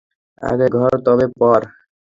[0.41, 1.61] আগে ঘর, তবে পর।